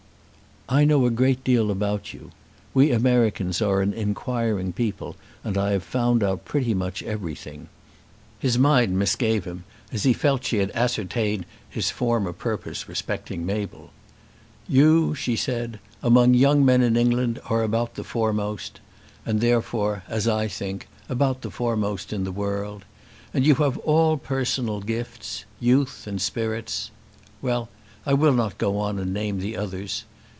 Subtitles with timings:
[0.69, 2.31] "I know a great deal about you.
[2.73, 7.67] We Americans are an inquiring people, and I have found out pretty much everything."
[8.39, 13.89] His mind misgave him as he felt she had ascertained his former purpose respecting Mabel.
[14.65, 18.79] "You," she said, "among young men in England are about the foremost,
[19.25, 22.85] and therefore, as I think, about the foremost in the world.
[23.33, 26.91] And you have all personal gifts; youth and spirits
[27.41, 27.67] Well,
[28.05, 30.05] I will not go on and name the others.